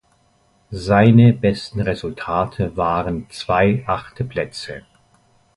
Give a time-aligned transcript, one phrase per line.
[0.71, 4.83] Seine besten Resultate waren zwei achte Plätze.